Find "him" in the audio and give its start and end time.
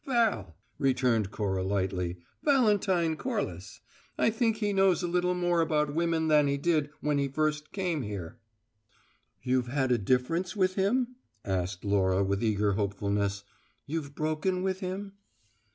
10.73-11.17, 14.79-15.13